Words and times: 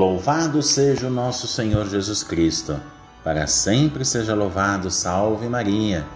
Louvado 0.00 0.62
seja 0.62 1.08
o 1.08 1.10
nosso 1.10 1.46
Senhor 1.46 1.86
Jesus 1.86 2.22
Cristo, 2.22 2.80
para 3.22 3.46
sempre 3.46 4.02
seja 4.02 4.34
louvado, 4.34 4.90
salve 4.90 5.46
Maria. 5.46 6.06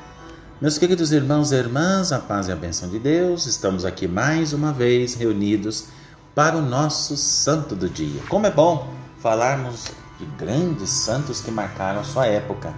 Meus 0.58 0.78
queridos 0.78 1.12
irmãos 1.12 1.52
e 1.52 1.56
irmãs, 1.56 2.10
a 2.10 2.18
paz 2.18 2.48
e 2.48 2.52
a 2.52 2.56
bênção 2.56 2.88
de 2.88 2.98
Deus, 2.98 3.44
estamos 3.44 3.84
aqui 3.84 4.08
mais 4.08 4.54
uma 4.54 4.72
vez 4.72 5.12
reunidos 5.12 5.88
para 6.34 6.56
o 6.56 6.62
nosso 6.62 7.14
santo 7.14 7.74
do 7.76 7.86
dia. 7.86 8.22
Como 8.26 8.46
é 8.46 8.50
bom 8.50 8.88
falarmos 9.18 9.92
de 10.18 10.24
grandes 10.42 10.88
santos 10.88 11.42
que 11.42 11.50
marcaram 11.50 12.00
a 12.00 12.04
sua 12.04 12.24
época. 12.24 12.72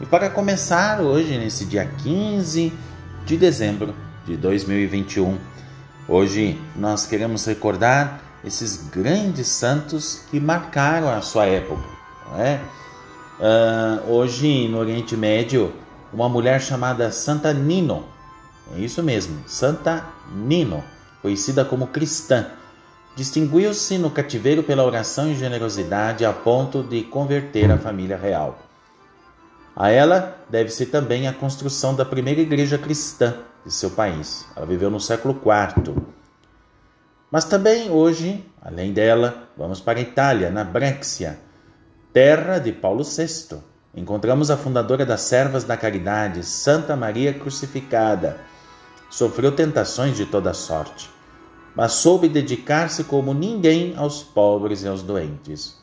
E 0.00 0.06
para 0.06 0.30
começar 0.30 1.02
hoje, 1.02 1.36
nesse 1.36 1.66
dia 1.66 1.84
15 1.84 2.72
de 3.26 3.36
dezembro 3.36 3.94
de 4.24 4.34
2021, 4.34 5.36
hoje 6.08 6.58
nós 6.74 7.04
queremos 7.04 7.44
recordar 7.44 8.27
esses 8.44 8.88
grandes 8.88 9.48
santos 9.48 10.22
que 10.30 10.38
marcaram 10.38 11.08
a 11.10 11.20
sua 11.20 11.46
época. 11.46 11.82
Uh, 13.40 14.10
hoje 14.10 14.68
no 14.68 14.78
Oriente 14.78 15.16
Médio, 15.16 15.72
uma 16.12 16.28
mulher 16.28 16.60
chamada 16.60 17.10
Santa 17.10 17.52
Nino, 17.52 18.04
é 18.76 18.80
isso 18.80 19.02
mesmo, 19.02 19.42
Santa 19.46 20.04
Nino, 20.32 20.84
conhecida 21.22 21.64
como 21.64 21.86
cristã, 21.86 22.46
distinguiu-se 23.16 23.98
no 23.98 24.10
cativeiro 24.10 24.62
pela 24.62 24.84
oração 24.84 25.30
e 25.30 25.34
generosidade 25.34 26.24
a 26.24 26.32
ponto 26.32 26.82
de 26.82 27.02
converter 27.02 27.70
a 27.70 27.78
família 27.78 28.16
real. 28.16 28.58
A 29.74 29.90
ela 29.90 30.36
deve-se 30.50 30.86
também 30.86 31.28
a 31.28 31.32
construção 31.32 31.94
da 31.94 32.04
primeira 32.04 32.40
igreja 32.40 32.76
cristã 32.76 33.34
de 33.64 33.72
seu 33.72 33.90
país. 33.90 34.44
Ela 34.56 34.66
viveu 34.66 34.90
no 34.90 35.00
século 35.00 35.34
IV 35.34 36.17
mas 37.30 37.44
também 37.44 37.90
hoje, 37.90 38.44
além 38.62 38.92
dela, 38.92 39.48
vamos 39.56 39.80
para 39.80 39.98
a 39.98 40.02
Itália, 40.02 40.50
na 40.50 40.64
Brexia, 40.64 41.38
terra 42.12 42.58
de 42.58 42.72
Paulo 42.72 43.04
VI. 43.04 43.58
Encontramos 43.94 44.50
a 44.50 44.56
fundadora 44.56 45.04
das 45.04 45.22
Servas 45.22 45.64
da 45.64 45.76
Caridade, 45.76 46.44
Santa 46.44 46.96
Maria 46.96 47.34
Crucificada. 47.34 48.38
Sofreu 49.10 49.52
tentações 49.52 50.16
de 50.16 50.24
toda 50.24 50.54
sorte, 50.54 51.10
mas 51.74 51.92
soube 51.92 52.28
dedicar-se 52.28 53.04
como 53.04 53.34
ninguém 53.34 53.94
aos 53.96 54.22
pobres 54.22 54.82
e 54.82 54.88
aos 54.88 55.02
doentes. 55.02 55.76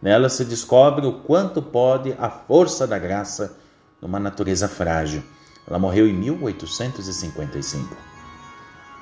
Nela 0.00 0.28
se 0.28 0.44
descobre 0.44 1.06
o 1.06 1.20
quanto 1.20 1.60
pode 1.60 2.14
a 2.18 2.30
força 2.30 2.86
da 2.86 2.98
graça 2.98 3.56
numa 4.00 4.18
natureza 4.18 4.68
frágil. 4.68 5.22
Ela 5.66 5.78
morreu 5.78 6.08
em 6.08 6.12
1855. 6.12 8.17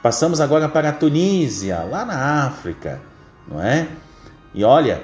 Passamos 0.06 0.40
agora 0.40 0.68
para 0.68 0.90
a 0.90 0.92
Tunísia, 0.92 1.80
lá 1.80 2.04
na 2.04 2.44
África, 2.46 3.02
não 3.48 3.60
é? 3.60 3.88
E 4.54 4.62
olha, 4.62 5.02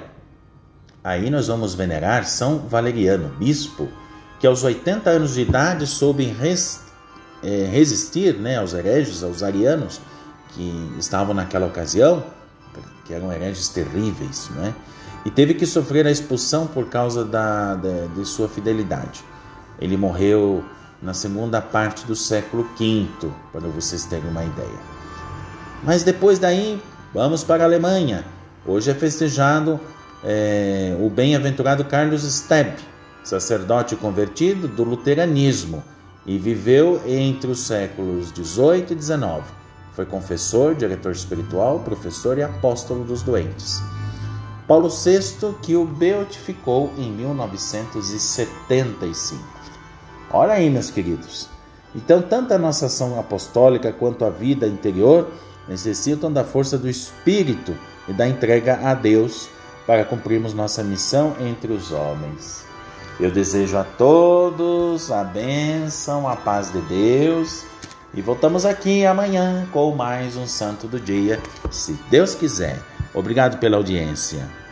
aí 1.03 1.29
nós 1.29 1.47
vamos 1.47 1.75
venerar 1.75 2.25
São 2.25 2.59
Valeriano, 2.69 3.27
bispo, 3.37 3.89
que 4.39 4.47
aos 4.47 4.63
80 4.63 5.09
anos 5.09 5.33
de 5.33 5.41
idade 5.41 5.85
soube 5.87 6.23
res, 6.27 6.79
é, 7.43 7.67
resistir 7.69 8.35
né, 8.35 8.59
aos 8.59 8.73
hereges, 8.73 9.23
aos 9.23 9.43
arianos, 9.43 9.99
que 10.53 10.95
estavam 10.97 11.33
naquela 11.33 11.67
ocasião, 11.67 12.23
que 13.03 13.13
eram 13.13 13.29
hereges 13.29 13.67
terríveis, 13.67 14.49
não 14.55 14.67
é? 14.67 14.73
E 15.25 15.29
teve 15.29 15.53
que 15.53 15.65
sofrer 15.65 16.07
a 16.07 16.11
expulsão 16.11 16.65
por 16.65 16.87
causa 16.87 17.25
da, 17.25 17.75
da, 17.75 18.05
de 18.15 18.23
sua 18.23 18.47
fidelidade. 18.47 19.21
Ele 19.81 19.97
morreu 19.97 20.63
na 21.03 21.13
segunda 21.13 21.61
parte 21.61 22.05
do 22.05 22.15
século 22.15 22.65
V, 22.79 23.07
para 23.51 23.67
vocês 23.67 24.05
terem 24.05 24.29
uma 24.29 24.43
ideia. 24.43 24.79
Mas 25.83 26.03
depois 26.03 26.39
daí, 26.39 26.81
vamos 27.13 27.43
para 27.43 27.63
a 27.63 27.65
Alemanha. 27.65 28.23
Hoje 28.65 28.89
é 28.89 28.93
festejado 28.93 29.77
é, 30.23 30.95
o 31.01 31.09
bem-aventurado 31.09 31.83
Carlos 31.83 32.23
Steb, 32.23 32.77
sacerdote 33.23 33.97
convertido 33.97 34.69
do 34.69 34.85
luteranismo 34.85 35.83
e 36.25 36.37
viveu 36.37 37.01
entre 37.05 37.51
os 37.51 37.59
séculos 37.59 38.31
18 38.31 38.93
e 38.93 38.95
19. 38.95 39.43
Foi 39.93 40.05
confessor, 40.05 40.73
diretor 40.73 41.11
espiritual, 41.11 41.79
professor 41.79 42.37
e 42.37 42.43
apóstolo 42.43 43.03
dos 43.03 43.21
doentes. 43.21 43.81
Paulo 44.65 44.87
VI, 44.87 45.53
que 45.61 45.75
o 45.75 45.83
beatificou 45.85 46.93
em 46.97 47.11
1975. 47.11 49.43
Olha 50.33 50.53
aí, 50.53 50.67
meus 50.67 50.89
queridos. 50.89 51.47
Então, 51.95 52.19
tanto 52.19 52.55
a 52.55 52.57
nossa 52.57 52.87
ação 52.87 53.19
apostólica 53.19 53.93
quanto 53.93 54.25
a 54.25 54.31
vida 54.31 54.67
interior 54.67 55.29
necessitam 55.67 56.33
da 56.33 56.43
força 56.43 56.75
do 56.75 56.89
Espírito 56.89 57.75
e 58.07 58.13
da 58.13 58.27
entrega 58.27 58.79
a 58.83 58.95
Deus 58.95 59.47
para 59.85 60.03
cumprirmos 60.03 60.53
nossa 60.53 60.83
missão 60.83 61.35
entre 61.39 61.71
os 61.71 61.91
homens. 61.91 62.65
Eu 63.19 63.29
desejo 63.29 63.77
a 63.77 63.83
todos 63.83 65.11
a 65.11 65.23
bênção, 65.23 66.27
a 66.27 66.35
paz 66.35 66.71
de 66.71 66.81
Deus 66.81 67.63
e 68.11 68.21
voltamos 68.21 68.65
aqui 68.65 69.05
amanhã 69.05 69.67
com 69.71 69.93
mais 69.93 70.35
um 70.35 70.47
Santo 70.47 70.87
do 70.87 70.99
Dia, 70.99 71.39
se 71.69 71.93
Deus 72.09 72.33
quiser. 72.33 72.79
Obrigado 73.13 73.59
pela 73.59 73.77
audiência. 73.77 74.62